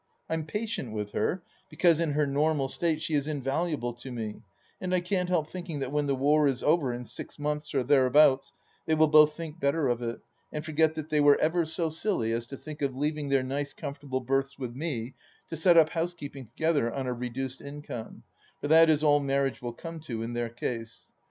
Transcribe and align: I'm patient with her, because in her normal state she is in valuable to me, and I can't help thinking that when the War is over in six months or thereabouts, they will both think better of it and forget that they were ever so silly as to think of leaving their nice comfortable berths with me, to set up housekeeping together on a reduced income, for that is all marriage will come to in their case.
I'm 0.27 0.47
patient 0.47 0.93
with 0.93 1.11
her, 1.11 1.43
because 1.69 1.99
in 1.99 2.13
her 2.13 2.25
normal 2.25 2.67
state 2.69 3.03
she 3.03 3.13
is 3.13 3.27
in 3.27 3.39
valuable 3.43 3.93
to 3.93 4.11
me, 4.11 4.41
and 4.81 4.95
I 4.95 4.99
can't 4.99 5.29
help 5.29 5.47
thinking 5.51 5.77
that 5.77 5.91
when 5.91 6.07
the 6.07 6.15
War 6.15 6.47
is 6.47 6.63
over 6.63 6.91
in 6.91 7.05
six 7.05 7.37
months 7.37 7.71
or 7.75 7.83
thereabouts, 7.83 8.51
they 8.87 8.95
will 8.95 9.09
both 9.09 9.35
think 9.37 9.59
better 9.59 9.87
of 9.89 10.01
it 10.01 10.19
and 10.51 10.65
forget 10.65 10.95
that 10.95 11.09
they 11.09 11.19
were 11.19 11.37
ever 11.39 11.65
so 11.65 11.91
silly 11.91 12.31
as 12.31 12.47
to 12.47 12.57
think 12.57 12.81
of 12.81 12.95
leaving 12.95 13.29
their 13.29 13.43
nice 13.43 13.75
comfortable 13.75 14.21
berths 14.21 14.57
with 14.57 14.75
me, 14.75 15.13
to 15.49 15.55
set 15.55 15.77
up 15.77 15.89
housekeeping 15.89 16.47
together 16.47 16.91
on 16.91 17.05
a 17.05 17.13
reduced 17.13 17.61
income, 17.61 18.23
for 18.59 18.69
that 18.69 18.89
is 18.89 19.03
all 19.03 19.19
marriage 19.19 19.61
will 19.61 19.71
come 19.71 19.99
to 19.99 20.23
in 20.23 20.33
their 20.33 20.49
case. 20.49 21.11